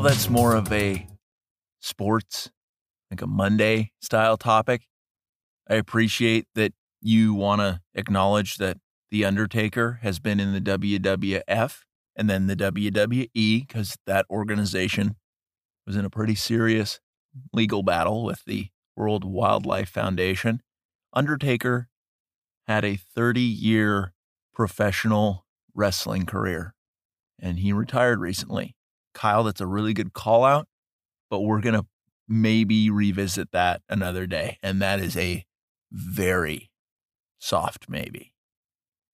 [0.00, 1.06] That's more of a
[1.80, 2.50] sports,
[3.10, 4.82] like a Monday style topic.
[5.68, 6.72] I appreciate that
[7.02, 8.78] you want to acknowledge that
[9.10, 11.80] The Undertaker has been in the WWF
[12.16, 15.16] and then the WWE because that organization
[15.86, 17.00] was in a pretty serious
[17.52, 20.62] legal battle with the World Wildlife Foundation.
[21.12, 21.88] Undertaker
[22.66, 24.14] had a 30 year
[24.54, 25.44] professional
[25.74, 26.74] wrestling career
[27.38, 28.76] and he retired recently.
[29.18, 30.68] Kyle, that's a really good call out,
[31.28, 31.84] but we're going to
[32.28, 34.58] maybe revisit that another day.
[34.62, 35.44] And that is a
[35.90, 36.70] very
[37.40, 38.32] soft maybe.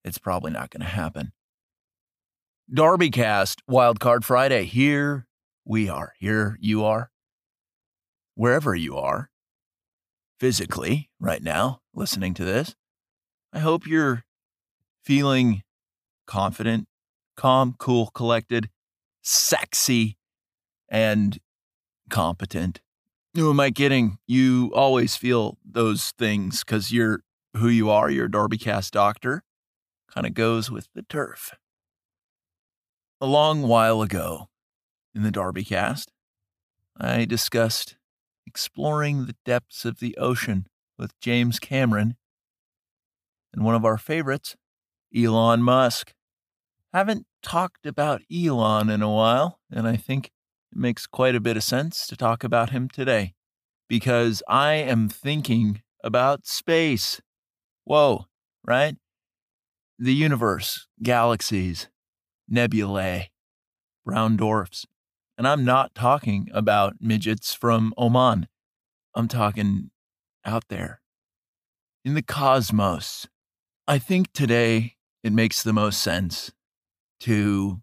[0.04, 1.32] It's probably not going to happen.
[2.70, 4.64] DarbyCast, Wildcard Friday.
[4.64, 5.26] Here
[5.64, 6.12] we are.
[6.18, 7.10] Here you are.
[8.34, 9.30] Wherever you are,
[10.38, 12.74] physically, right now, listening to this,
[13.54, 14.24] I hope you're
[15.02, 15.62] feeling
[16.26, 16.88] confident,
[17.36, 18.68] calm, cool, collected,
[19.24, 20.18] sexy,
[20.88, 21.40] and
[22.10, 22.80] competent.
[23.34, 24.18] Who am I kidding?
[24.28, 27.20] You always feel those things because you're
[27.56, 28.10] who you are.
[28.10, 29.42] You're a DarbyCast doctor.
[30.12, 31.54] Kind of goes with the turf.
[33.20, 34.48] A long while ago
[35.14, 36.06] in the DarbyCast,
[36.96, 37.96] I discussed
[38.46, 40.66] exploring the depths of the ocean
[40.98, 42.16] with James Cameron
[43.52, 44.56] and one of our favorites,
[45.16, 46.12] Elon Musk.
[46.94, 50.26] Haven't talked about Elon in a while, and I think
[50.70, 53.34] it makes quite a bit of sense to talk about him today
[53.88, 57.20] because I am thinking about space.
[57.82, 58.26] Whoa,
[58.64, 58.94] right?
[59.98, 61.88] The universe, galaxies,
[62.48, 63.32] nebulae,
[64.06, 64.86] brown dwarfs.
[65.36, 68.46] And I'm not talking about midgets from Oman.
[69.16, 69.90] I'm talking
[70.44, 71.00] out there
[72.04, 73.26] in the cosmos.
[73.88, 74.94] I think today
[75.24, 76.52] it makes the most sense
[77.24, 77.80] to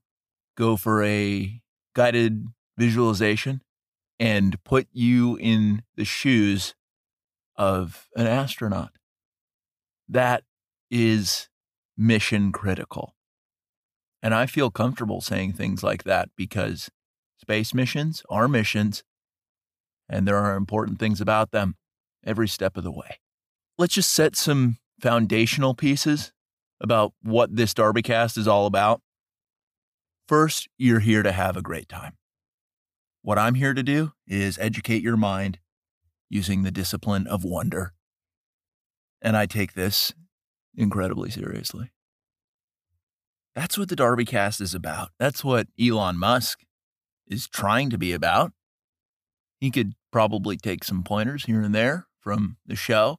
[0.55, 1.61] go for a
[1.95, 2.45] guided
[2.77, 3.61] visualization
[4.19, 6.75] and put you in the shoes
[7.55, 8.91] of an astronaut.
[10.07, 10.43] That
[10.91, 11.49] is
[11.97, 13.15] mission critical.
[14.21, 16.91] And I feel comfortable saying things like that because
[17.39, 19.03] space missions are missions
[20.07, 21.77] and there are important things about them
[22.23, 23.19] every step of the way.
[23.79, 26.31] Let's just set some foundational pieces
[26.79, 29.01] about what this Darbycast is all about.
[30.27, 32.17] First, you're here to have a great time.
[33.21, 35.59] What I'm here to do is educate your mind
[36.29, 37.93] using the discipline of wonder.
[39.21, 40.13] And I take this
[40.75, 41.91] incredibly seriously.
[43.53, 45.09] That's what the DarbyCast is about.
[45.19, 46.61] That's what Elon Musk
[47.27, 48.53] is trying to be about.
[49.59, 53.17] He could probably take some pointers here and there from the show,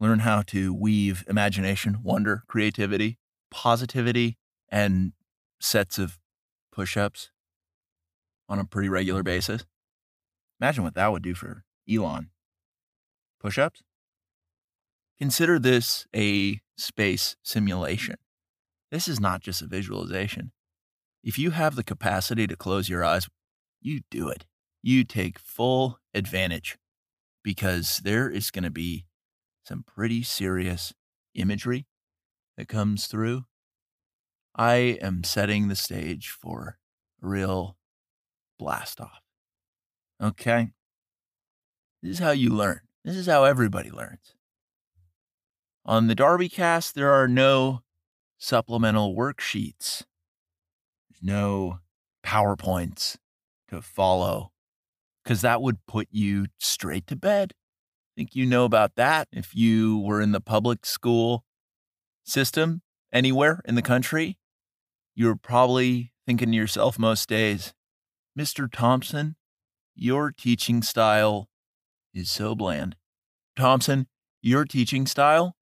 [0.00, 3.18] learn how to weave imagination, wonder, creativity,
[3.50, 4.38] positivity,
[4.70, 5.12] and
[5.60, 6.18] sets of
[6.72, 7.30] push ups
[8.48, 9.64] on a pretty regular basis.
[10.60, 12.30] Imagine what that would do for Elon.
[13.40, 13.82] Push ups?
[15.18, 18.16] Consider this a space simulation.
[18.90, 20.52] This is not just a visualization.
[21.22, 23.28] If you have the capacity to close your eyes,
[23.80, 24.46] you do it.
[24.82, 26.78] You take full advantage
[27.42, 29.06] because there is going to be
[29.66, 30.94] some pretty serious
[31.34, 31.86] imagery
[32.56, 33.44] that comes through.
[34.58, 36.78] I am setting the stage for
[37.22, 37.76] a real
[38.58, 39.22] blast off.
[40.20, 40.70] Okay?
[42.02, 42.80] This is how you learn.
[43.04, 44.34] This is how everybody learns.
[45.84, 47.82] On the DarbyCast, there are no
[48.36, 50.02] supplemental worksheets,
[51.08, 51.78] there's no
[52.24, 53.16] PowerPoints
[53.68, 54.50] to follow,
[55.22, 57.52] because that would put you straight to bed.
[57.54, 61.44] I think you know about that if you were in the public school
[62.24, 62.82] system
[63.12, 64.36] anywhere in the country.
[65.18, 67.74] You're probably thinking to yourself most days,
[68.38, 68.70] Mr.
[68.70, 69.34] Thompson,
[69.96, 71.48] your teaching style
[72.14, 72.94] is so bland.
[73.56, 74.06] Thompson,
[74.42, 75.56] your teaching style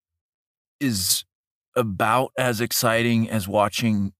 [0.81, 1.27] is
[1.77, 4.15] about as exciting as watching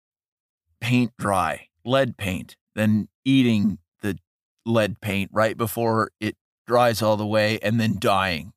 [0.83, 4.19] paint dry, lead paint, then eating the
[4.67, 6.37] lead paint right before it
[6.67, 8.53] dries all the way and then dying,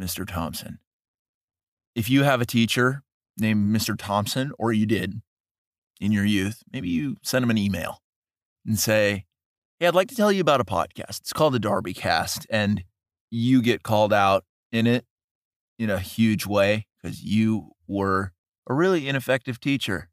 [0.00, 0.26] Mr.
[0.26, 0.78] Thompson.
[1.94, 3.02] If you have a teacher
[3.36, 3.94] named Mr.
[3.94, 5.20] Thompson, or you did
[6.04, 8.02] in your youth, maybe you send him an email
[8.66, 9.24] and say,
[9.80, 11.20] Hey, I'd like to tell you about a podcast.
[11.20, 12.84] It's called the DarbyCast, and
[13.30, 15.06] you get called out in it
[15.78, 18.32] in a huge way because you were
[18.68, 20.10] a really ineffective teacher.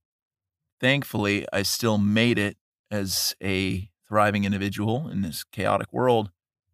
[0.80, 2.58] Thankfully, I still made it
[2.90, 6.32] as a thriving individual in this chaotic world,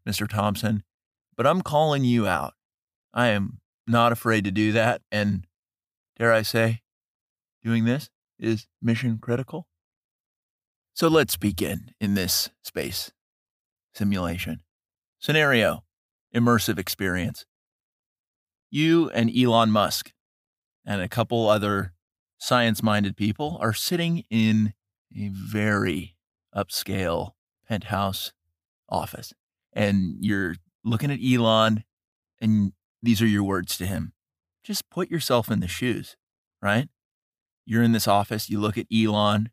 [0.07, 0.27] Mr.
[0.27, 0.83] Thompson.
[1.35, 2.53] But I'm calling you out.
[3.13, 5.01] I am not afraid to do that.
[5.11, 5.45] And
[6.17, 6.81] dare I say,
[7.63, 9.67] doing this is mission critical.
[10.93, 13.11] So let's begin in this space
[13.93, 14.61] simulation.
[15.19, 15.83] Scenario
[16.35, 17.45] immersive experience.
[18.69, 20.11] You and Elon Musk
[20.85, 21.93] and a couple other
[22.37, 24.73] science minded people are sitting in
[25.15, 26.15] a very
[26.55, 27.31] upscale
[27.67, 28.31] penthouse
[28.89, 29.33] office.
[29.73, 31.83] And you're looking at Elon,
[32.39, 34.13] and these are your words to him.
[34.63, 36.17] Just put yourself in the shoes,
[36.61, 36.89] right?
[37.69, 39.49] You're in this office, you look at Elon,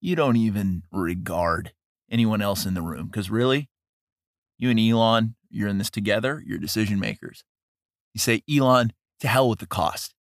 [0.00, 1.72] you don't even regard
[2.08, 3.68] anyone else in the room because really,
[4.58, 7.42] you and Elon, you're in this together, you're decision makers.
[8.14, 10.14] You say, Elon, to hell with the cost.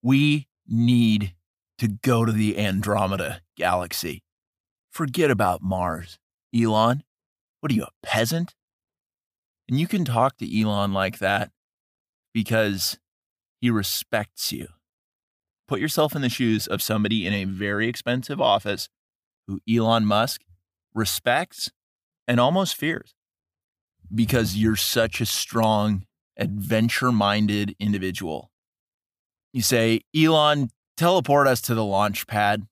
[0.00, 1.34] We need
[1.78, 4.22] to go to the Andromeda galaxy.
[4.92, 6.20] Forget about Mars.
[6.54, 7.02] Elon,
[7.58, 8.54] what are you, a peasant?
[9.68, 11.50] And you can talk to Elon like that
[12.32, 12.96] because
[13.60, 14.68] he respects you.
[15.66, 18.88] Put yourself in the shoes of somebody in a very expensive office
[19.46, 20.42] who Elon Musk
[20.94, 21.70] respects
[22.28, 23.14] and almost fears
[24.14, 26.06] because you're such a strong,
[26.36, 28.50] adventure minded individual.
[29.52, 32.66] You say, Elon, teleport us to the launch pad.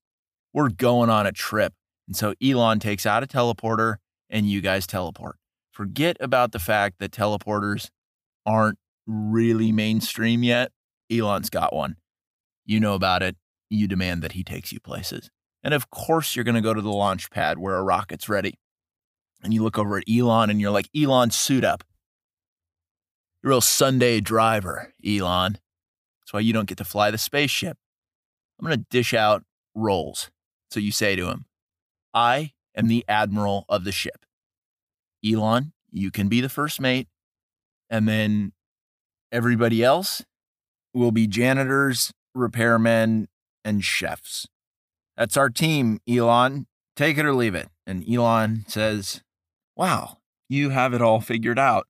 [0.52, 1.72] We're going on a trip.
[2.06, 3.96] And so Elon takes out a teleporter
[4.28, 5.36] and you guys teleport.
[5.72, 7.88] Forget about the fact that teleporters
[8.44, 10.72] aren't really mainstream yet.
[11.10, 11.96] Elon's got one.
[12.64, 13.36] You know about it.
[13.68, 15.30] You demand that he takes you places.
[15.62, 18.58] And of course, you're going to go to the launch pad where a rocket's ready.
[19.42, 21.84] And you look over at Elon and you're like, Elon, suit up.
[23.42, 25.58] You're a real Sunday driver, Elon.
[26.20, 27.76] That's why you don't get to fly the spaceship.
[28.58, 29.42] I'm going to dish out
[29.74, 30.30] roles.
[30.70, 31.46] So you say to him,
[32.14, 34.24] I am the admiral of the ship.
[35.24, 37.08] Elon, you can be the first mate.
[37.90, 38.52] And then
[39.30, 40.24] everybody else
[40.94, 43.26] will be janitors, repairmen,
[43.64, 44.46] and chefs.
[45.16, 46.66] That's our team, Elon.
[46.96, 47.68] Take it or leave it.
[47.86, 49.22] And Elon says,
[49.76, 50.18] Wow,
[50.48, 51.86] you have it all figured out.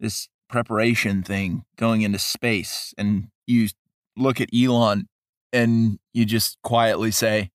[0.00, 2.92] This preparation thing going into space.
[2.98, 3.68] And you
[4.16, 5.08] look at Elon
[5.52, 7.50] and you just quietly say,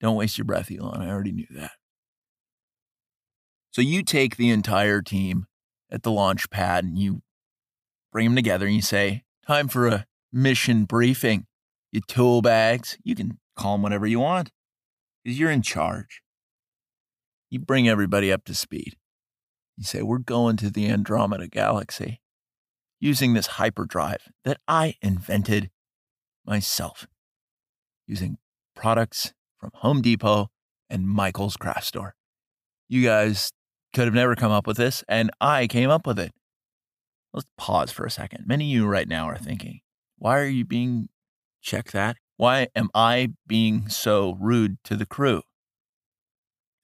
[0.00, 1.02] Don't waste your breath, Elon.
[1.02, 1.72] I already knew that.
[3.72, 5.46] So you take the entire team
[5.90, 7.22] at the launch pad and you
[8.12, 11.46] bring them together and you say, Time for a mission briefing.
[11.92, 14.50] Your tool bags, you can call them whatever you want
[15.24, 16.22] because you're in charge.
[17.50, 18.96] You bring everybody up to speed.
[19.76, 22.20] You say, We're going to the Andromeda galaxy
[23.00, 25.70] using this hyperdrive that I invented
[26.44, 27.06] myself
[28.06, 28.38] using
[28.74, 30.50] products from Home Depot
[30.90, 32.14] and Michael's craft store.
[32.88, 33.52] You guys
[33.94, 36.32] could have never come up with this, and I came up with it.
[37.32, 38.46] Let's pause for a second.
[38.46, 39.80] Many of you right now are thinking,
[40.18, 41.08] why are you being,
[41.60, 42.16] check that?
[42.36, 45.42] Why am I being so rude to the crew?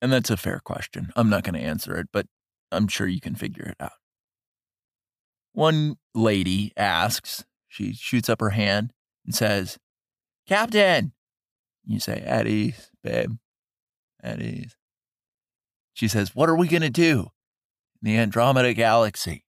[0.03, 1.11] And that's a fair question.
[1.17, 2.27] I'm not going to answer it, but
[2.71, 3.93] I'm sure you can figure it out.
[5.53, 8.93] One lady asks, she shoots up her hand
[9.25, 9.79] and says,
[10.47, 11.13] Captain.
[11.85, 13.37] You say, at ease, babe,
[14.23, 14.77] at ease.
[15.95, 17.31] She says, What are we going to do
[18.03, 19.45] in the Andromeda galaxy?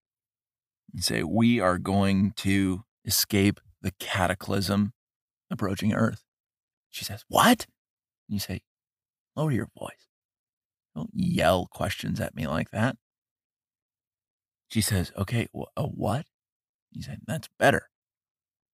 [0.94, 4.92] You say, We are going to escape the cataclysm
[5.50, 6.24] approaching Earth.
[6.90, 7.66] She says, What?
[8.28, 8.62] And you say,
[9.36, 10.08] Lower your voice.
[10.94, 12.96] Don't yell questions at me like that.
[14.68, 16.26] She says, Okay, a what?
[16.92, 17.88] You say, That's better.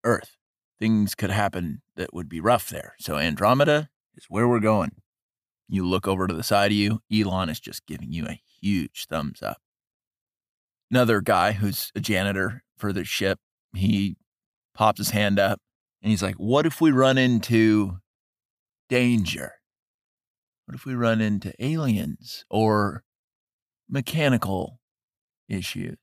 [0.04, 0.36] Earth.
[0.78, 2.94] Things could happen that would be rough there.
[3.00, 4.92] So Andromeda is where we're going.
[5.68, 9.06] You look over to the side of you, Elon is just giving you a huge
[9.06, 9.58] thumbs up.
[10.90, 13.38] Another guy who's a janitor for the ship,
[13.74, 14.16] he
[14.72, 15.60] pops his hand up
[16.02, 17.98] and he's like, What if we run into
[18.88, 19.54] danger?
[20.66, 23.02] What if we run into aliens or
[23.88, 24.80] mechanical
[25.48, 25.96] issues?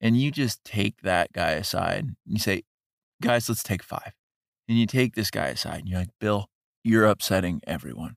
[0.00, 2.62] And you just take that guy aside and you say,
[3.22, 4.12] Guys, let's take five.
[4.68, 6.48] And you take this guy aside and you're like, Bill,
[6.82, 8.16] you're upsetting everyone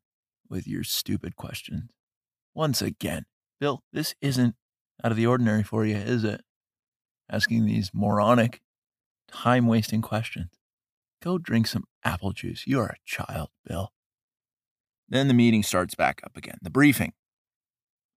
[0.50, 1.91] with your stupid questions.
[2.53, 3.25] Once again,
[3.59, 4.55] Bill, this isn't
[5.03, 6.41] out of the ordinary for you, is it?
[7.31, 8.62] Asking these moronic,
[9.31, 10.50] time wasting questions.
[11.21, 12.65] Go drink some apple juice.
[12.65, 13.91] You are a child, Bill.
[15.07, 16.57] Then the meeting starts back up again.
[16.61, 17.13] The briefing.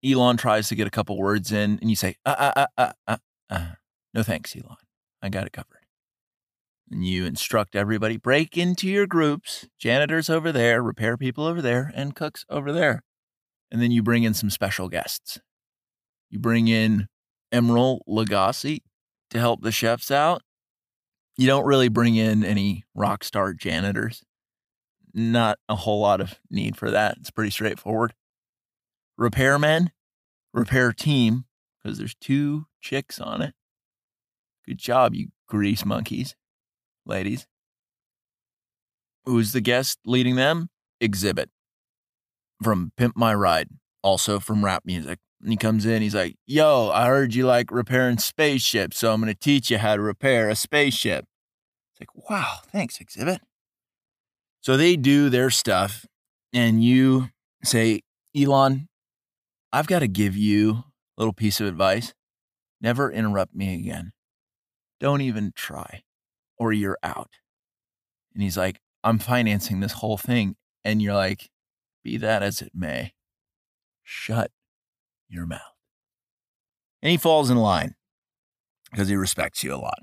[0.04, 2.92] Elon tries to get a couple words in, and you say, uh, uh, uh, uh,
[3.06, 3.16] uh,
[3.48, 3.66] uh.
[4.12, 4.76] No thanks, Elon.
[5.22, 5.86] I got it covered.
[6.90, 11.92] And you instruct everybody break into your groups, janitors over there, repair people over there,
[11.94, 13.02] and cooks over there.
[13.70, 15.38] And then you bring in some special guests.
[16.28, 17.06] You bring in
[17.52, 18.80] Emeril Lagasse
[19.30, 20.42] to help the chefs out.
[21.36, 24.22] You don't really bring in any rock star janitors.
[25.12, 27.16] not a whole lot of need for that.
[27.18, 28.14] It's pretty straightforward.
[29.18, 29.88] Repairmen,
[30.52, 31.44] repair team,
[31.82, 33.54] because there's two chicks on it.
[34.66, 36.36] Good job, you grease monkeys,
[37.04, 37.46] ladies.
[39.24, 40.68] Who's the guest leading them?
[41.02, 41.46] Xzibit.
[42.62, 43.68] from Pimp My Ride,
[44.02, 45.18] also from rap music.
[45.42, 49.20] And he comes in, he's like, Yo, I heard you like repairing spaceships, so I'm
[49.20, 51.24] going to teach you how to repair a spaceship.
[51.92, 53.38] It's like, Wow, thanks, Xzibit.
[54.60, 56.04] So they do their stuff,
[56.52, 57.30] and you
[57.64, 58.02] say,
[58.36, 58.88] Elon,
[59.72, 60.84] I've got to give you a
[61.16, 62.12] little piece of advice.
[62.80, 64.12] Never interrupt me again.
[64.98, 66.02] Don't even try,
[66.58, 67.30] or you're out.
[68.34, 70.56] And he's like, I'm financing this whole thing.
[70.84, 71.48] And you're like,
[72.04, 73.12] be that as it may,
[74.02, 74.50] shut
[75.30, 75.60] your mouth.
[77.02, 77.94] And he falls in line
[78.90, 80.00] because he respects you a lot.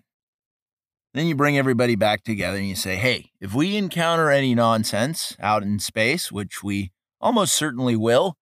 [1.14, 5.36] Then you bring everybody back together and you say, hey, if we encounter any nonsense
[5.40, 8.38] out in space, which we almost certainly will,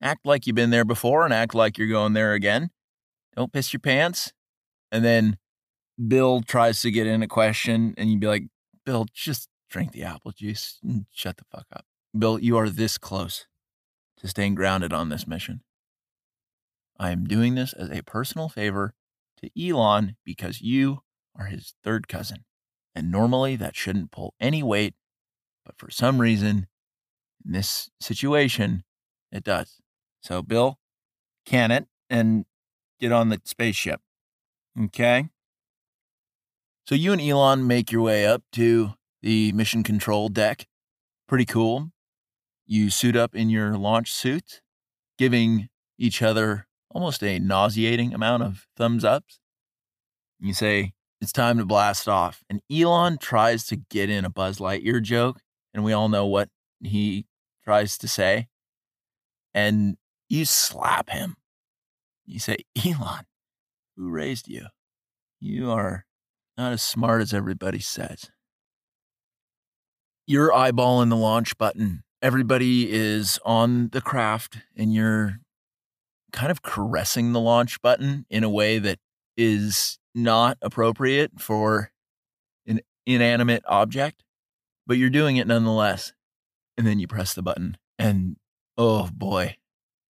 [0.00, 2.70] act like you've been there before and act like you're going there again.
[3.34, 4.32] Don't piss your pants.
[4.92, 5.38] And then
[6.06, 8.44] Bill tries to get in a question and you'd be like,
[8.84, 11.84] Bill, just drink the apple juice and shut the fuck up.
[12.16, 13.46] Bill, you are this close
[14.18, 15.62] to staying grounded on this mission.
[16.98, 18.94] I am doing this as a personal favor
[19.42, 21.00] to Elon because you
[21.36, 22.44] are his third cousin.
[22.94, 24.94] And normally that shouldn't pull any weight,
[25.64, 26.68] but for some reason,
[27.44, 28.84] in this situation,
[29.32, 29.80] it does.
[30.22, 30.78] So, Bill,
[31.44, 32.44] can it and
[33.00, 34.00] get on the spaceship.
[34.80, 35.28] Okay?
[36.86, 40.68] So, you and Elon make your way up to the mission control deck.
[41.26, 41.90] Pretty cool.
[42.66, 44.62] You suit up in your launch suit,
[45.18, 49.40] giving each other almost a nauseating amount of thumbs ups.
[50.40, 52.42] You say, It's time to blast off.
[52.48, 55.40] And Elon tries to get in a Buzz Lightyear joke,
[55.74, 56.48] and we all know what
[56.80, 57.26] he
[57.64, 58.48] tries to say.
[59.52, 59.96] And
[60.28, 61.36] you slap him.
[62.24, 63.24] You say, Elon,
[63.96, 64.66] who raised you?
[65.40, 66.06] You are
[66.56, 68.30] not as smart as everybody says.
[70.26, 75.40] You're eyeballing the launch button everybody is on the craft and you're
[76.34, 78.98] kind of caressing the launch button in a way that
[79.36, 81.90] is not appropriate for
[82.66, 84.22] an inanimate object,
[84.86, 86.12] but you're doing it nonetheless.
[86.76, 88.36] And then you press the button, and
[88.76, 89.56] oh boy,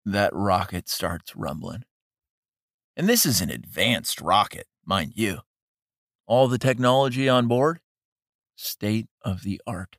[0.03, 1.83] that rocket starts rumbling.
[2.97, 5.39] And this is an advanced rocket, mind you.
[6.25, 7.79] All the technology on board,
[8.55, 9.97] state of the art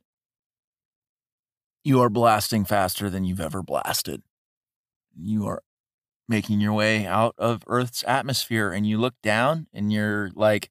[1.87, 4.21] you are blasting faster than you've ever blasted.
[5.15, 5.63] You are
[6.27, 10.69] making your way out of Earth's atmosphere and you look down and you're like,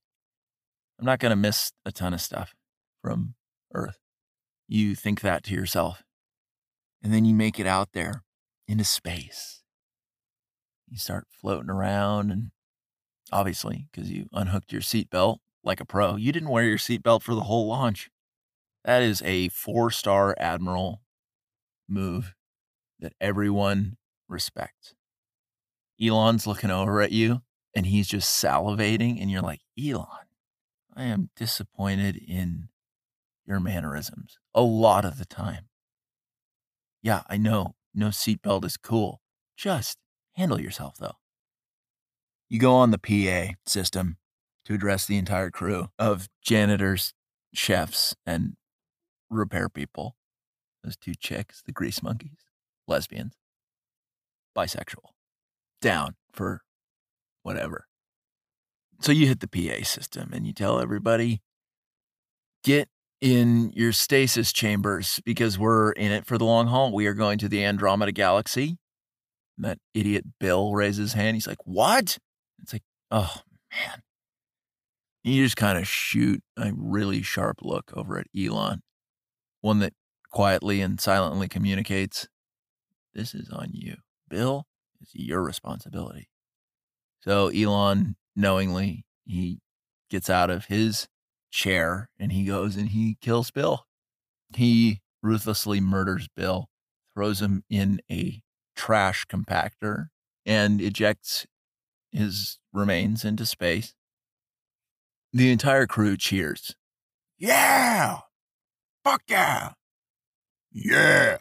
[0.98, 2.54] I'm not going to miss a ton of stuff
[3.02, 3.34] from
[3.74, 3.98] Earth.
[4.68, 6.02] You think that to yourself.
[7.02, 8.24] And then you make it out there
[8.66, 9.62] into space.
[10.88, 12.50] You start floating around, and
[13.30, 17.34] obviously, because you unhooked your seatbelt like a pro, you didn't wear your seatbelt for
[17.34, 18.10] the whole launch.
[18.84, 21.02] That is a four star admiral
[21.88, 22.34] move
[22.98, 23.96] that everyone
[24.28, 24.95] respects.
[26.02, 27.42] Elon's looking over at you
[27.74, 30.06] and he's just salivating, and you're like, Elon,
[30.94, 32.68] I am disappointed in
[33.46, 35.68] your mannerisms a lot of the time.
[37.02, 39.20] Yeah, I know no seatbelt is cool.
[39.56, 39.98] Just
[40.32, 41.16] handle yourself though.
[42.48, 44.16] You go on the PA system
[44.64, 47.12] to address the entire crew of janitors,
[47.52, 48.56] chefs, and
[49.28, 50.16] repair people.
[50.82, 52.44] Those two chicks, the grease monkeys,
[52.86, 53.34] lesbians,
[54.56, 55.10] bisexual,
[55.80, 56.62] down for
[57.42, 57.86] whatever.
[59.00, 61.42] So you hit the PA system and you tell everybody,
[62.64, 62.88] get
[63.20, 66.92] in your stasis chambers because we're in it for the long haul.
[66.92, 68.78] We are going to the Andromeda Galaxy.
[69.56, 71.36] And that idiot Bill raises his hand.
[71.36, 72.18] He's like, What?
[72.62, 73.40] It's like, Oh,
[73.72, 74.02] man.
[75.24, 78.82] You just kind of shoot a really sharp look over at Elon,
[79.60, 79.92] one that
[80.30, 82.28] quietly and silently communicates,
[83.14, 83.96] This is on you.
[84.28, 84.66] Bill,
[85.00, 86.28] it's your responsibility.
[87.20, 89.58] So Elon, knowingly, he
[90.10, 91.08] gets out of his
[91.50, 93.86] chair and he goes and he kills Bill.
[94.54, 96.68] He ruthlessly murders Bill,
[97.14, 98.42] throws him in a
[98.76, 100.08] trash compactor,
[100.44, 101.46] and ejects
[102.12, 103.94] his remains into space.
[105.32, 106.76] The entire crew cheers.
[107.38, 108.18] Yeah!
[109.02, 109.72] Fuck yeah!
[110.72, 111.38] Yeah.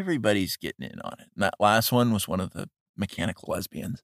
[0.00, 1.28] Everybody's getting in on it.
[1.34, 4.02] And that last one was one of the mechanical lesbians.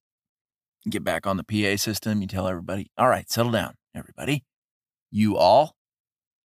[0.91, 4.45] Get back on the PA system, you tell everybody, all right, settle down, everybody.
[5.11, 5.75] You all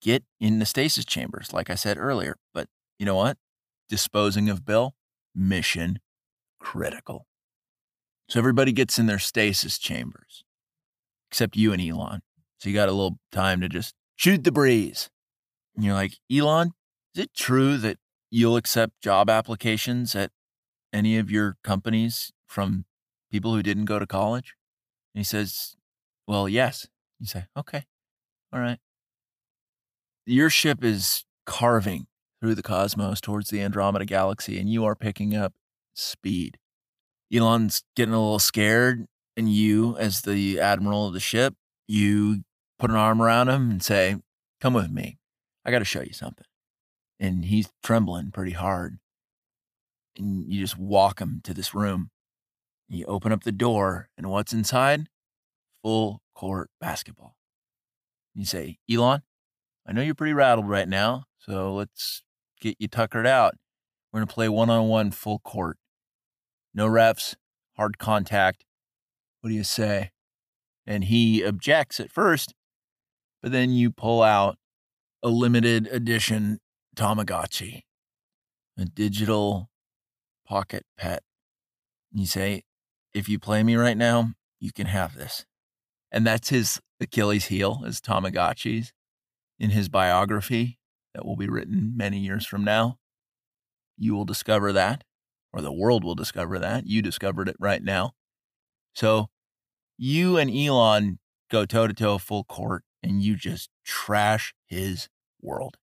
[0.03, 2.36] get in the stasis chambers, like I said earlier.
[2.53, 2.68] But
[3.00, 3.38] you know what?
[3.89, 4.94] Disposing of Bill,
[5.34, 5.98] mission
[6.60, 7.25] critical.
[8.27, 10.44] So everybody gets in their stasis chambers,
[11.32, 12.22] except you and Elon.
[12.60, 15.10] So you got a little time to just shoot the breeze.
[15.75, 16.74] And you're like, Elon,
[17.15, 17.98] is it true that
[18.30, 20.32] you'll accept job applications at
[20.94, 22.86] any of your companies from
[23.32, 24.56] people who didn't go to college?
[25.14, 25.76] And he says,
[26.28, 26.88] Well, yes.
[27.20, 27.86] You say, Okay,
[28.54, 28.80] all right.
[30.26, 32.08] Your ship is carving
[32.40, 35.54] through the cosmos towards the Andromeda galaxy, and you are picking up
[35.94, 36.58] speed.
[37.34, 39.06] Elon's getting a little scared,
[39.36, 41.56] and you, as the admiral of the ship,
[41.88, 42.44] you
[42.78, 44.18] put an arm around him and say,
[44.62, 45.18] Come with me.
[45.66, 46.46] I got to show you something.
[47.20, 49.00] And he's trembling pretty hard.
[50.18, 52.12] And you just walk him to this room.
[52.88, 55.08] You open up the door, and what's inside?
[55.84, 57.36] Full court basketball.
[58.34, 59.22] You say, Elon,
[59.86, 62.24] I know you're pretty rattled right now, so let's
[62.62, 63.56] get you tuckered out.
[64.12, 65.78] We're going to play one on one full court.
[66.74, 67.36] No refs,
[67.76, 68.66] hard contact.
[69.42, 70.12] What do you say?
[70.88, 72.54] And he objects at first,
[73.42, 74.58] but then you pull out
[75.22, 76.60] a limited edition
[77.00, 77.84] Tamagotchi,
[78.77, 79.70] a digital
[80.46, 81.24] pocket pet.
[82.12, 82.63] You say,
[83.13, 85.46] if you play me right now, you can have this.
[86.12, 88.91] And that's his Achilles heel, is Tamagotchis.
[89.58, 90.77] In his biography
[91.13, 92.98] that will be written many years from now,
[93.98, 95.06] you will discover that,
[95.53, 96.86] or the world will discover that.
[96.86, 98.12] You discovered it right now.
[98.94, 99.29] So
[99.98, 105.08] you and Elon go toe to toe full court and you just trash his
[105.41, 105.77] world.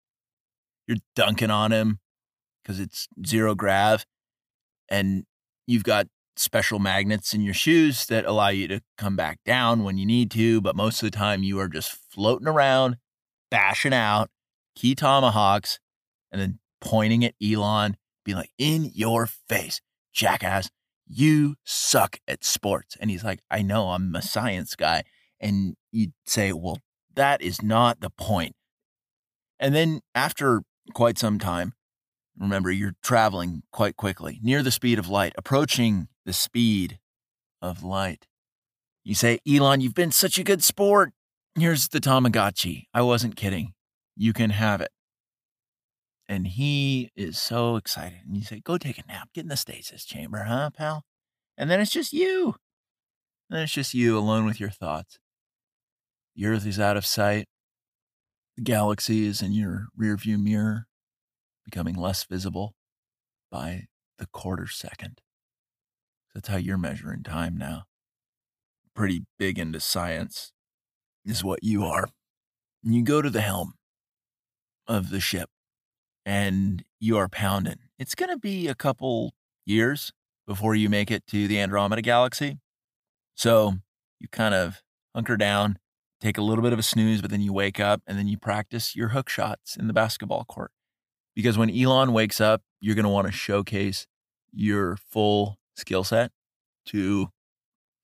[0.87, 1.99] You're dunking on him
[2.61, 4.05] because it's zero grav
[4.89, 5.25] and
[5.65, 9.97] you've got special magnets in your shoes that allow you to come back down when
[9.97, 12.97] you need to, but most of the time you are just floating around,
[13.49, 14.29] bashing out
[14.75, 15.79] key tomahawks,
[16.31, 19.81] and then pointing at Elon, being like, in your face,
[20.13, 20.69] jackass,
[21.07, 22.97] you suck at sports.
[22.99, 25.03] And he's like, I know, I'm a science guy.
[25.39, 26.79] And you'd say, well,
[27.15, 28.55] that is not the point.
[29.59, 31.73] And then after quite some time,
[32.37, 36.99] remember, you're traveling quite quickly, near the speed of light, approaching the speed
[37.61, 38.27] of light.
[39.03, 41.13] You say, Elon, you've been such a good sport.
[41.55, 42.85] Here's the Tamagotchi.
[42.93, 43.73] I wasn't kidding.
[44.15, 44.91] You can have it.
[46.27, 48.19] And he is so excited.
[48.25, 49.29] And you say, Go take a nap.
[49.33, 51.03] Get in the stasis chamber, huh, pal?
[51.57, 52.55] And then it's just you.
[53.49, 55.19] And then it's just you alone with your thoughts.
[56.35, 57.45] The earth is out of sight.
[58.55, 60.85] The galaxy is in your rearview mirror,
[61.65, 62.75] becoming less visible
[63.51, 63.87] by
[64.19, 65.21] the quarter second.
[66.33, 67.83] That's how you're measuring time now.
[68.95, 70.51] Pretty big into science
[71.25, 72.09] is what you are.
[72.83, 73.73] You go to the helm
[74.87, 75.49] of the ship
[76.25, 77.79] and you are pounding.
[77.97, 79.33] It's going to be a couple
[79.65, 80.11] years
[80.45, 82.59] before you make it to the Andromeda galaxy.
[83.35, 83.75] So
[84.19, 84.81] you kind of
[85.15, 85.77] hunker down,
[86.23, 88.37] take a little bit of a snooze, but then you wake up and then you
[88.37, 90.71] practice your hook shots in the basketball court.
[91.35, 94.07] Because when Elon wakes up, you're going to want to showcase
[94.53, 96.31] your full skill set
[96.85, 97.27] to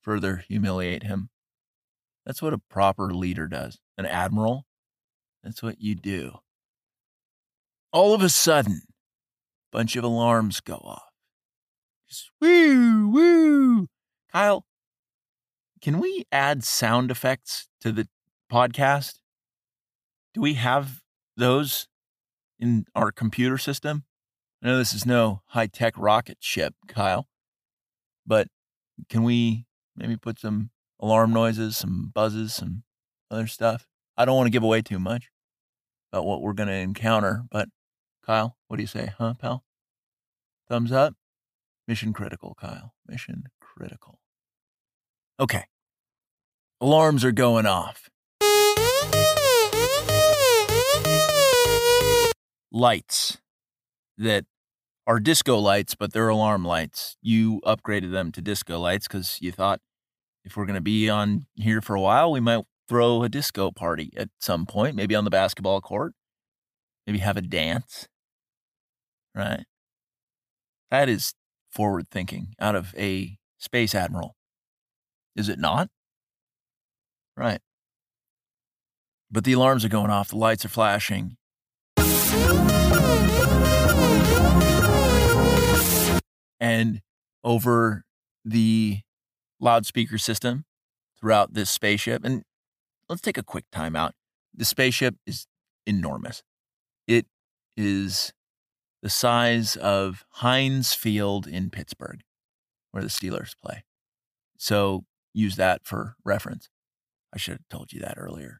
[0.01, 1.29] further humiliate him.
[2.25, 3.79] That's what a proper leader does.
[3.97, 4.65] An admiral,
[5.41, 6.39] that's what you do.
[7.93, 8.81] All of a sudden,
[9.71, 11.09] bunch of alarms go off.
[12.07, 13.87] Just woo, woo.
[14.31, 14.65] Kyle,
[15.81, 18.07] can we add sound effects to the
[18.51, 19.19] podcast?
[20.33, 21.01] Do we have
[21.37, 21.87] those
[22.59, 24.03] in our computer system?
[24.61, 27.27] I know this is no high tech rocket ship, Kyle,
[28.25, 28.47] but
[29.09, 29.65] can we
[29.95, 32.83] maybe put some alarm noises, some buzzes, some
[33.31, 33.87] other stuff?
[34.17, 35.29] I don't want to give away too much
[36.11, 37.69] about what we're going to encounter, but
[38.25, 39.63] Kyle, what do you say, huh, pal?
[40.67, 41.15] Thumbs up?
[41.87, 42.93] Mission critical, Kyle.
[43.07, 44.18] Mission critical.
[45.39, 45.63] Okay.
[46.81, 48.09] Alarms are going off.
[52.71, 53.37] Lights
[54.17, 54.45] that
[55.07, 57.15] are disco lights, but they're alarm lights.
[57.21, 59.79] You upgraded them to disco lights because you thought
[60.43, 63.71] if we're going to be on here for a while, we might throw a disco
[63.71, 66.13] party at some point, maybe on the basketball court,
[67.07, 68.07] maybe have a dance,
[69.33, 69.65] right?
[70.91, 71.33] That is
[71.71, 74.35] forward thinking out of a space admiral.
[75.39, 75.87] Is it not?
[77.37, 77.61] Right.
[79.31, 81.37] But the alarms are going off, the lights are flashing.
[86.59, 86.99] And
[87.41, 88.03] over
[88.43, 88.99] the
[89.61, 90.65] loudspeaker system
[91.17, 92.43] throughout this spaceship, and
[93.07, 94.11] let's take a quick timeout.
[94.53, 95.47] The spaceship is
[95.87, 96.43] enormous.
[97.07, 97.27] It
[97.77, 98.33] is
[99.01, 102.23] the size of Heinz Field in Pittsburgh,
[102.91, 103.85] where the Steelers play.
[104.57, 106.69] So use that for reference.
[107.33, 108.59] I should have told you that earlier.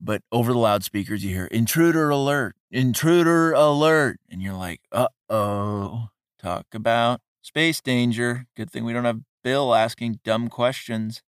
[0.00, 4.20] But over the loudspeakers, you hear intruder alert, intruder alert.
[4.30, 6.08] And you're like, uh oh,
[6.40, 8.46] talk about space danger.
[8.56, 11.22] Good thing we don't have Bill asking dumb questions.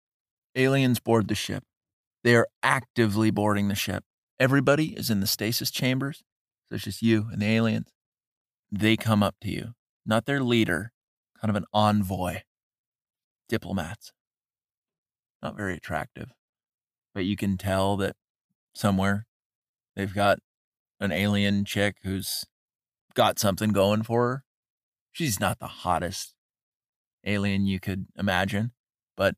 [0.55, 1.65] Aliens board the ship.
[2.23, 4.05] They are actively boarding the ship.
[4.39, 6.23] Everybody is in the stasis chambers.
[6.69, 7.89] So it's just you and the aliens.
[8.71, 9.75] They come up to you,
[10.07, 10.93] not their leader,
[11.41, 12.43] kind of an envoy.
[13.51, 14.13] Diplomats.
[15.43, 16.31] Not very attractive,
[17.15, 18.17] but you can tell that
[18.75, 19.27] somewhere
[19.97, 20.39] they've got
[21.01, 22.45] an alien chick who's
[23.15, 24.45] got something going for her.
[25.13, 26.35] She's not the hottest
[27.25, 28.73] alien you could imagine,
[29.17, 29.35] but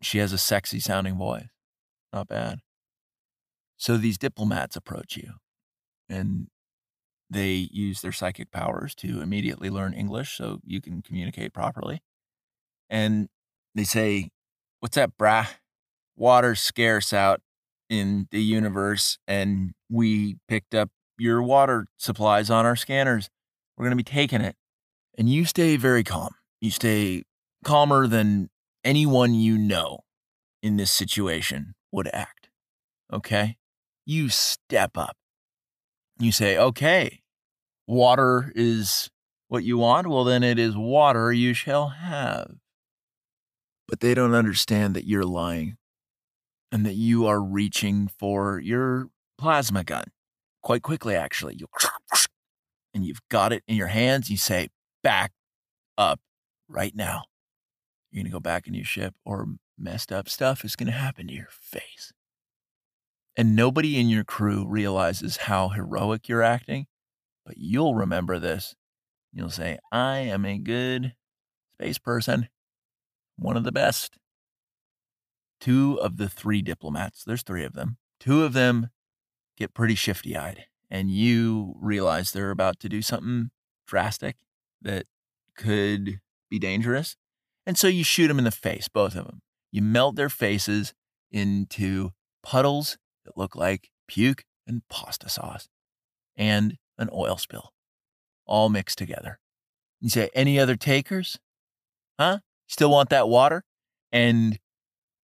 [0.00, 1.48] she has a sexy sounding voice.
[2.12, 2.60] Not bad.
[3.76, 5.34] So these diplomats approach you
[6.08, 6.48] and
[7.30, 12.02] they use their psychic powers to immediately learn English so you can communicate properly.
[12.90, 13.28] And
[13.74, 14.30] they say,
[14.80, 15.46] What's up, brah?
[16.16, 17.40] Water's scarce out
[17.90, 23.28] in the universe, and we picked up your water supplies on our scanners.
[23.76, 24.56] We're going to be taking it.
[25.18, 26.34] And you stay very calm.
[26.60, 27.24] You stay
[27.64, 28.48] calmer than
[28.84, 30.00] anyone you know
[30.62, 32.48] in this situation would act.
[33.12, 33.56] Okay?
[34.06, 35.16] You step up.
[36.18, 37.20] You say, okay,
[37.86, 39.10] water is
[39.48, 40.06] what you want.
[40.06, 42.52] Well, then it is water you shall have.
[43.90, 45.76] But they don't understand that you're lying
[46.72, 50.04] and that you are reaching for your plasma gun
[50.62, 51.56] quite quickly, actually.
[51.56, 51.66] You
[52.94, 54.30] and you've got it in your hands.
[54.30, 54.68] You say,
[55.02, 55.32] back
[55.98, 56.20] up
[56.68, 57.24] right now.
[58.10, 59.46] You're going to go back in your ship, or
[59.78, 62.12] messed up stuff is going to happen to your face.
[63.36, 66.86] And nobody in your crew realizes how heroic you're acting,
[67.46, 68.74] but you'll remember this.
[69.32, 71.14] You'll say, I am a good
[71.74, 72.48] space person,
[73.40, 74.18] one of the best.
[75.60, 78.90] Two of the three diplomats, there's three of them, two of them
[79.56, 83.50] get pretty shifty eyed, and you realize they're about to do something
[83.86, 84.36] drastic
[84.80, 85.06] that
[85.56, 87.16] could be dangerous.
[87.66, 89.42] And so you shoot them in the face, both of them.
[89.70, 90.94] You melt their faces
[91.30, 92.10] into
[92.42, 95.68] puddles that look like puke and pasta sauce
[96.36, 97.72] and an oil spill,
[98.46, 99.38] all mixed together.
[100.00, 101.38] You say, Any other takers?
[102.18, 102.38] Huh?
[102.70, 103.64] Still want that water?
[104.12, 104.60] And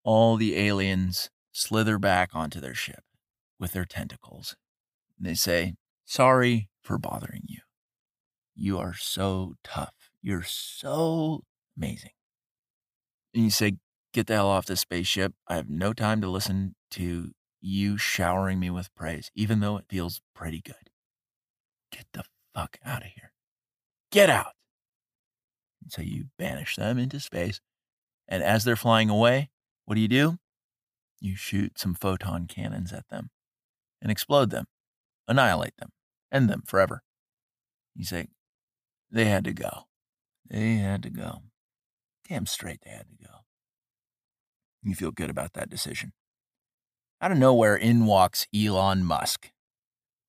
[0.03, 3.05] all the aliens slither back onto their ship
[3.61, 4.57] with their tentacles.
[5.17, 7.61] And they say, Sorry for bothering you.
[8.57, 10.11] You are so tough.
[10.21, 11.45] You're so
[11.77, 12.11] amazing.
[13.33, 13.77] And you say,
[14.13, 15.33] Get the hell off this spaceship.
[15.47, 17.31] I have no time to listen to
[17.61, 20.91] you showering me with praise, even though it feels pretty good.
[21.93, 23.31] Get the fuck out of here.
[24.11, 24.56] Get out.
[25.89, 27.61] So you banish them into space.
[28.29, 29.51] And as they're flying away,
[29.85, 30.39] what do you do?
[31.21, 33.31] You shoot some photon cannons at them
[34.03, 34.67] and explode them,
[35.29, 35.91] annihilate them,
[36.33, 37.03] end them forever.
[37.95, 38.29] You say,
[39.11, 39.85] they had to go.
[40.49, 41.43] They had to go.
[42.29, 43.35] Damn straight they had to go.
[44.83, 46.13] You feel good about that decision.
[47.21, 49.51] Out of nowhere, in walks Elon Musk.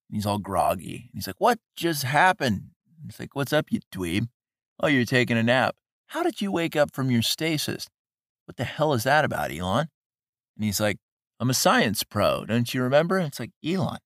[0.10, 1.10] He's all groggy.
[1.12, 2.70] And he's like, What just happened?
[3.06, 4.30] He's like, What's up, you dweeb?
[4.80, 5.76] Oh, you're taking a nap.
[6.08, 7.88] How did you wake up from your stasis?
[8.46, 9.88] What the hell is that about, Elon?
[10.56, 10.98] And he's like,
[11.40, 12.46] I'm a science pro.
[12.46, 13.20] Don't you remember?
[13.20, 14.00] It's like, Elon,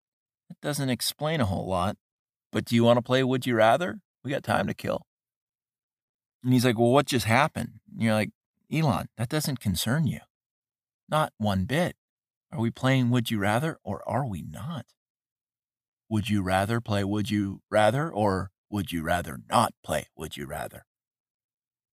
[0.50, 1.98] that doesn't explain a whole lot.
[2.52, 4.00] But do you want to play Would You Rather?
[4.24, 5.06] We got time to kill.
[6.44, 7.80] And he's like, Well, what just happened?
[7.92, 8.32] And you're like,
[8.72, 10.20] Elon, that doesn't concern you.
[11.08, 11.96] Not one bit.
[12.52, 14.86] Are we playing Would You Rather or are we not?
[16.10, 20.46] Would you rather play Would You Rather or would you rather not play Would You
[20.46, 20.86] Rather?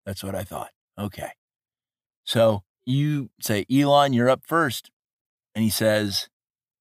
[0.06, 0.72] That's what I thought.
[0.98, 1.32] Okay.
[2.24, 4.92] So you say, Elon, you're up first.
[5.56, 6.30] And he says,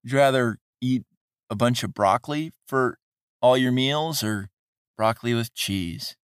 [0.05, 1.05] Would you rather eat
[1.51, 2.99] a bunch of broccoli for
[3.41, 4.51] all your meals or
[4.97, 6.17] broccoli with cheese?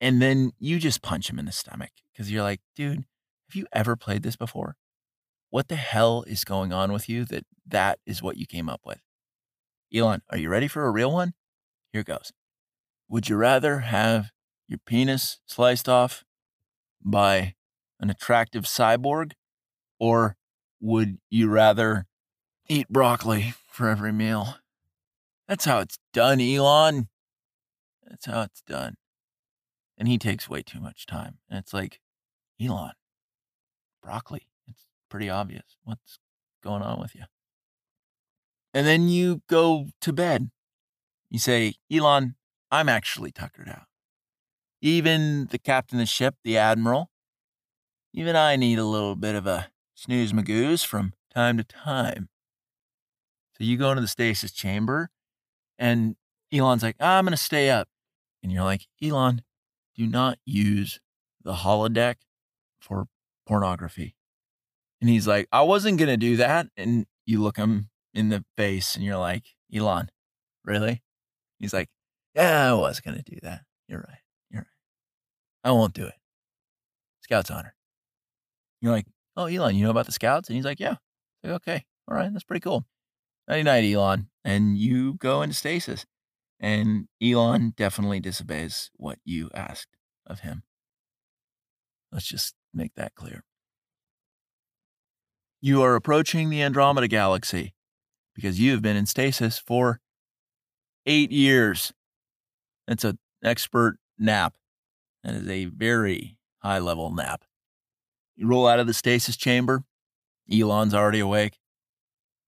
[0.00, 3.04] And then you just punch him in the stomach because you're like, dude,
[3.48, 4.76] have you ever played this before?
[5.50, 8.80] What the hell is going on with you that that is what you came up
[8.84, 9.00] with?
[9.94, 11.34] Elon, are you ready for a real one?
[11.92, 12.32] Here goes.
[13.08, 14.30] Would you rather have
[14.66, 16.24] your penis sliced off
[17.04, 17.54] by
[18.00, 19.32] an attractive cyborg,
[19.98, 20.36] or
[20.80, 22.06] would you rather
[22.68, 24.56] eat broccoli for every meal?
[25.48, 27.08] That's how it's done, Elon.
[28.08, 28.96] That's how it's done.
[29.96, 31.38] And he takes way too much time.
[31.48, 32.00] And it's like,
[32.60, 32.92] Elon,
[34.02, 35.76] broccoli It's pretty obvious.
[35.84, 36.18] What's
[36.62, 37.22] going on with you?
[38.74, 40.50] And then you go to bed.
[41.30, 42.34] You say, Elon,
[42.70, 43.86] I'm actually tuckered out.
[44.80, 47.10] Even the captain of the ship, the admiral,
[48.12, 52.28] even I need a little bit of a snooze magoos from time to time.
[53.56, 55.10] So you go into the stasis chamber,
[55.78, 56.16] and
[56.52, 57.88] Elon's like, I'm going to stay up.
[58.42, 59.42] And you're like, Elon,
[59.96, 61.00] do not use
[61.42, 62.16] the holodeck
[62.80, 63.08] for
[63.46, 64.14] pornography.
[65.00, 66.68] And he's like, I wasn't going to do that.
[66.76, 70.10] And you look him in the face and you're like, Elon,
[70.64, 71.02] really?
[71.58, 71.88] He's like,
[72.36, 73.62] Yeah, I was going to do that.
[73.88, 74.18] You're right.
[74.50, 74.68] You're right.
[75.64, 76.14] I won't do it.
[77.22, 77.74] Scout's honor.
[78.80, 79.06] You're like,
[79.38, 80.48] Oh, Elon, you know about the scouts?
[80.48, 80.96] And he's like, Yeah.
[81.42, 81.84] Like, okay.
[82.08, 82.30] All right.
[82.32, 82.84] That's pretty cool.
[83.48, 84.28] Nighty night, Elon.
[84.44, 86.04] And you go into stasis.
[86.60, 89.96] And Elon definitely disobeys what you asked
[90.26, 90.62] of him.
[92.12, 93.44] Let's just make that clear.
[95.60, 97.74] You are approaching the Andromeda Galaxy
[98.34, 100.00] because you have been in stasis for
[101.06, 101.92] eight years.
[102.86, 104.54] That's an expert nap.
[105.24, 107.44] That is a very high level nap.
[108.36, 109.84] You roll out of the stasis chamber.
[110.52, 111.58] Elon's already awake.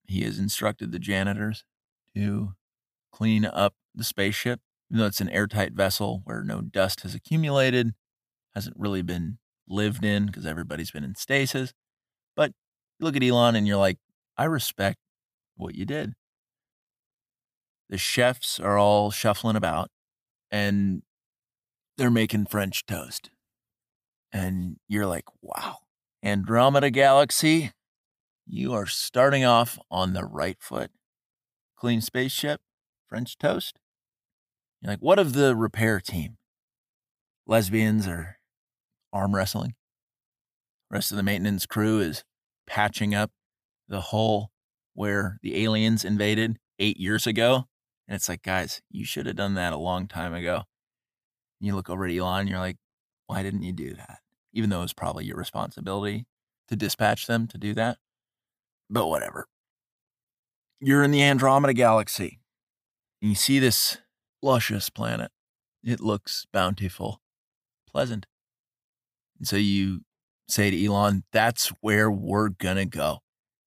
[0.07, 1.65] He has instructed the janitors
[2.15, 2.53] to
[3.13, 7.95] clean up the spaceship, even though it's an airtight vessel where no dust has accumulated,
[8.55, 11.73] hasn't really been lived in because everybody's been in stasis.
[12.37, 12.53] But
[12.99, 13.99] you look at Elon and you're like,
[14.37, 14.99] I respect
[15.57, 16.15] what you did.
[17.91, 19.91] The chefs are all shuffling about
[20.51, 21.03] and
[21.97, 23.31] they're making French toast.
[24.33, 25.79] And you're like, wow,
[26.23, 27.73] Andromeda Galaxy,
[28.47, 30.91] you are starting off on the right foot.
[31.77, 32.61] Clean spaceship,
[33.09, 33.79] French toast.
[34.81, 36.37] You're like, what of the repair team?
[37.47, 38.37] Lesbians are
[39.13, 39.75] arm wrestling?
[40.91, 42.25] rest of the maintenance crew is
[42.67, 43.31] patching up
[43.89, 44.51] the hole
[44.95, 47.68] where the aliens invaded eight years ago.
[48.09, 50.63] And it's like, guys, you should have done that a long time ago.
[51.61, 52.79] And you look over at Elon and you're like,
[53.27, 54.21] why didn't you do that?
[54.55, 56.27] Even though it was probably your responsibility
[56.69, 57.99] to dispatch them to do that.
[58.89, 59.47] But whatever.
[60.81, 62.41] You're in the Andromeda galaxy
[63.21, 63.99] and you see this
[64.43, 65.31] luscious planet.
[65.85, 67.21] It looks bountiful,
[67.91, 68.27] pleasant.
[69.39, 70.01] And so you
[70.49, 73.19] say to Elon, that's where we're going to go.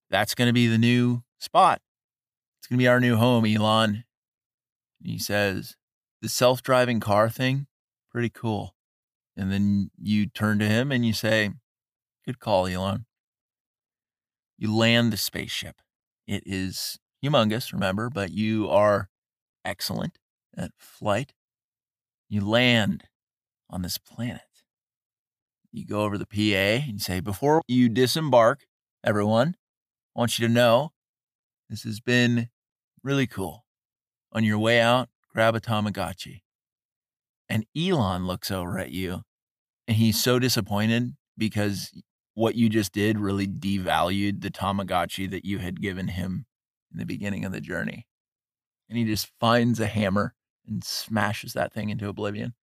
[0.10, 1.82] That's going to be the new spot.
[2.60, 4.04] It's going to be our new home, Elon.
[5.04, 5.76] He says,
[6.22, 7.68] the self driving car thing,
[8.12, 8.76] pretty cool.
[9.36, 11.52] And then you turn to him and you say,
[12.26, 13.06] good call, Elon.
[14.58, 15.82] You land the spaceship.
[16.28, 19.10] It is humongous, remember, but you are
[19.66, 20.20] excellent
[20.56, 21.34] at flight.
[22.30, 23.06] You land
[23.70, 24.42] on this planet.
[25.72, 28.66] You go over the PA and say, before you disembark,
[29.04, 29.56] everyone,
[30.16, 30.92] I want you to know
[31.70, 32.50] this has been
[33.04, 33.66] really cool.
[34.32, 36.42] On your way out, grab a Tamagotchi.
[37.50, 39.24] And Elon looks over at you
[39.88, 41.92] and he's so disappointed because
[42.34, 46.46] what you just did really devalued the Tamagotchi that you had given him
[46.92, 48.08] in the beginning of the journey.
[48.88, 50.34] And he just finds a hammer
[50.66, 52.54] and smashes that thing into oblivion.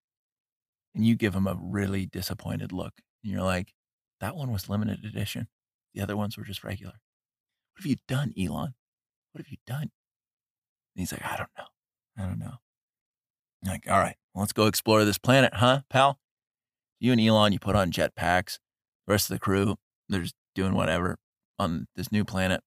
[0.94, 2.94] And you give him a really disappointed look.
[3.22, 3.74] And you're like,
[4.20, 5.48] that one was limited edition.
[5.94, 6.94] The other ones were just regular.
[7.72, 8.74] What have you done, Elon?
[9.33, 9.90] What have you done?
[10.99, 11.65] And he's like, I don't know.
[12.19, 12.57] I don't know.
[13.65, 16.19] I'm like, all right, well, let's go explore this planet, huh, pal?
[16.99, 18.59] You and Elon, you put on jetpacks.
[19.07, 19.77] The rest of the crew,
[20.09, 21.19] they're just doing whatever
[21.57, 22.63] on this new planet.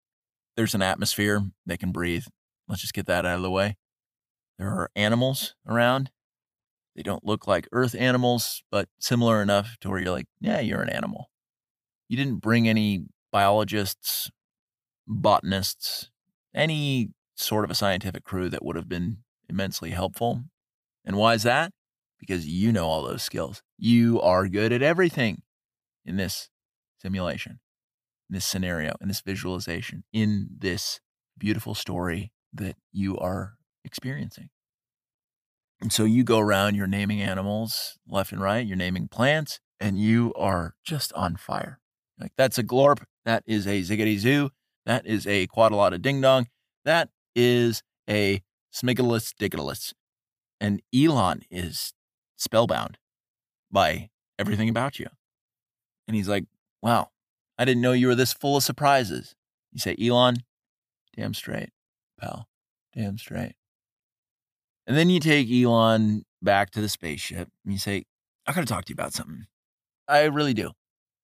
[0.57, 1.41] There's an atmosphere.
[1.65, 2.25] They can breathe.
[2.67, 3.77] Let's just get that out of the way.
[4.59, 6.11] There are animals around.
[6.97, 10.81] They don't look like earth animals, but similar enough to where you're like, yeah, you're
[10.81, 11.29] an animal.
[12.09, 14.29] You didn't bring any biologists,
[15.07, 16.09] botanists,
[16.53, 19.17] any sort of a scientific crew that would have been
[19.49, 20.43] immensely helpful.
[21.05, 21.71] And why is that?
[22.19, 23.61] Because you know all those skills.
[23.77, 25.43] You are good at everything
[26.05, 26.49] in this
[27.01, 27.59] simulation,
[28.29, 30.99] in this scenario, in this visualization, in this
[31.37, 33.53] beautiful story that you are
[33.85, 34.49] experiencing.
[35.79, 39.99] And so you go around, you're naming animals left and right, you're naming plants, and
[39.99, 41.79] you are just on fire.
[42.19, 44.49] Like that's a glorp, that is a ziggity zoo,
[44.87, 46.47] that is a quadalata ding dong,
[46.83, 48.41] that is a
[48.73, 49.93] smigalus digitalus.
[50.59, 51.93] And Elon is
[52.35, 52.97] spellbound
[53.71, 55.07] by everything about you.
[56.07, 56.45] And he's like,
[56.81, 57.09] wow,
[57.57, 59.35] I didn't know you were this full of surprises.
[59.71, 60.37] You say, Elon,
[61.15, 61.69] damn straight,
[62.19, 62.47] pal,
[62.95, 63.53] damn straight.
[64.87, 68.05] And then you take Elon back to the spaceship and you say,
[68.47, 69.45] I got to talk to you about something.
[70.07, 70.71] I really do.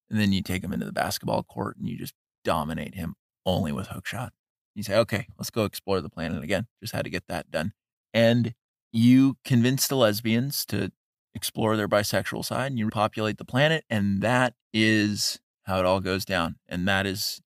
[0.09, 3.71] And then you take him into the basketball court and you just dominate him only
[3.71, 4.29] with hookshot.
[4.75, 6.67] You say, okay, let's go explore the planet again.
[6.81, 7.73] Just had to get that done.
[8.13, 8.53] And
[8.91, 10.91] you convince the lesbians to
[11.35, 13.85] explore their bisexual side and you populate the planet.
[13.89, 16.55] And that is how it all goes down.
[16.67, 17.41] And that is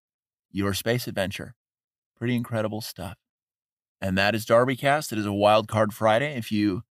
[0.52, 1.56] your space adventure.
[2.18, 3.18] Pretty incredible stuff.
[4.02, 5.12] And that is DarbyCast.
[5.12, 6.36] It is a wild card Friday.
[6.36, 6.84] If you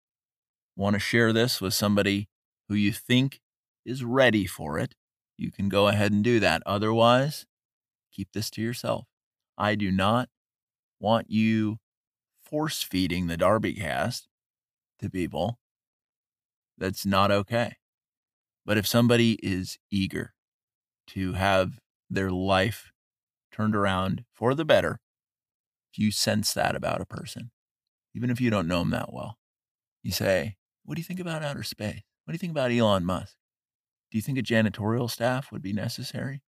[0.76, 2.30] want to share this with somebody
[2.68, 3.42] who you think
[3.86, 4.96] is ready for it,
[5.38, 6.64] you can go ahead and do that.
[6.66, 7.46] Otherwise,
[8.12, 9.06] keep this to yourself.
[9.58, 10.30] I do not
[11.00, 11.78] want you
[12.44, 14.24] force feeding the DarbyCast
[15.00, 15.60] to people.
[16.78, 17.78] That's not okay.
[18.66, 20.34] But if somebody is eager
[21.08, 22.92] to have their life
[23.52, 25.00] turned around for the better,
[25.92, 27.52] if you sense that about a person,
[28.14, 29.38] even if you don't know them that well,
[30.04, 32.02] you say, What do you think about outer space?
[32.26, 33.36] What do you think about Elon Musk?
[34.12, 36.42] Do you think a janitorial staff would be necessary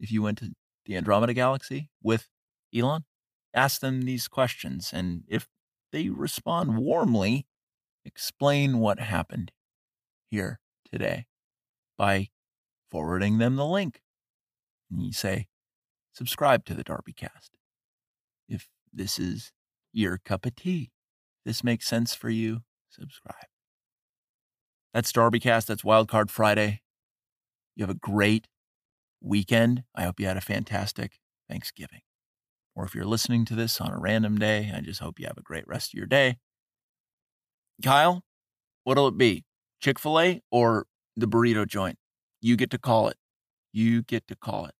[0.00, 0.52] if you went to
[0.86, 2.28] the Andromeda Galaxy with
[2.74, 3.04] Elon?
[3.52, 4.90] Ask them these questions.
[4.92, 5.46] And if
[5.92, 7.46] they respond warmly,
[8.04, 9.52] explain what happened
[10.30, 11.26] here today
[11.98, 12.28] by
[12.90, 14.00] forwarding them the link.
[14.90, 15.48] And you say,
[16.12, 17.50] subscribe to the DarbyCast.
[18.48, 19.52] If this is
[19.92, 20.92] your cup of tea,
[21.44, 23.46] this makes sense for you, subscribe.
[24.92, 25.66] That's DarbyCast.
[25.66, 26.80] That's Wildcard Friday.
[27.74, 28.46] You have a great
[29.20, 29.84] weekend.
[29.94, 32.00] I hope you had a fantastic Thanksgiving.
[32.74, 35.38] Or if you're listening to this on a random day, I just hope you have
[35.38, 36.36] a great rest of your day.
[37.82, 38.22] Kyle,
[38.84, 39.44] what'll it be?
[39.80, 41.98] Chick fil A or the burrito joint?
[42.40, 43.16] You get to call it.
[43.72, 44.74] You get to call it.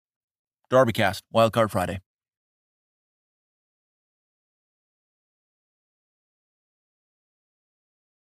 [0.70, 2.00] DarbyCast, Wildcard Friday.